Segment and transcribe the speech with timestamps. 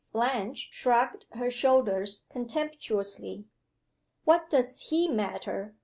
[0.13, 3.45] Blanche shrugged her shoulders contemptuously.
[4.23, 5.75] "What does he matter?"